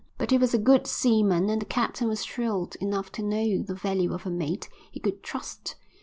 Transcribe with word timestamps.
But 0.17 0.31
he 0.31 0.37
was 0.39 0.51
a 0.55 0.57
good 0.57 0.87
seaman 0.87 1.47
and 1.51 1.61
the 1.61 1.65
captain 1.67 2.07
was 2.07 2.25
shrewd 2.25 2.75
enough 2.77 3.11
to 3.11 3.21
know 3.21 3.61
the 3.61 3.75
value 3.75 4.15
of 4.15 4.25
a 4.25 4.31
mate 4.31 4.67
he 4.89 4.99
could 4.99 5.21
trust. 5.21 5.75